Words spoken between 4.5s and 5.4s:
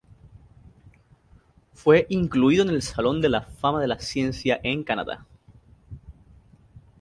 en Canadá.